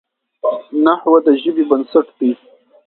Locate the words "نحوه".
0.83-1.19